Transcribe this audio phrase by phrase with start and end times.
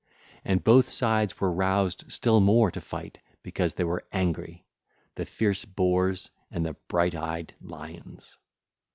[0.43, 4.65] And both sides were roused still more to fight because they were angry,
[5.13, 8.35] the fierce boars and the bright eyed lions.